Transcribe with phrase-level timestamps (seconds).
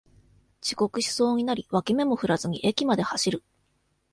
[0.63, 3.43] 遅刻しそうになり脇目も振らずに駅まで走る